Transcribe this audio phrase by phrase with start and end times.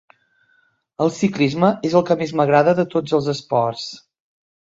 [1.05, 3.87] El ciclisme és el que més m'agrada de tots els esports.